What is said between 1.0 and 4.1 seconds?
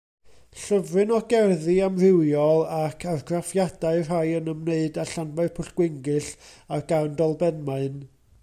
o gerddi amrywiol ac argraffiadau,